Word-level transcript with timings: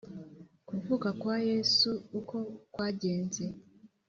Kuvuka 0.67 1.09
kwa 1.19 1.37
Yesu, 1.49 1.91
uko 2.19 2.35
kwagenze 2.73 3.43